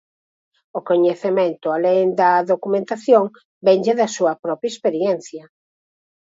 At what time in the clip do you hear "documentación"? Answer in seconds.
2.51-3.23